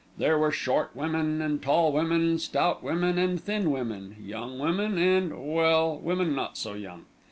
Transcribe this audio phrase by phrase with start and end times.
[0.17, 5.53] There were short women and tall women, stout women and thin women, young women and
[5.53, 7.05] well, women not so young.